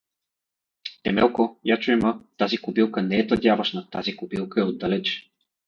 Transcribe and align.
Темелко, 1.03 1.45
я 1.73 1.77
чуй 1.83 1.97
ма, 2.01 2.13
тази 2.37 2.57
кобилка 2.57 3.01
не 3.03 3.19
е 3.19 3.27
тъдявашна, 3.27 3.89
тази 3.89 4.15
кобилка 4.15 4.61
е 4.61 4.63
отдалеч. 4.63 5.31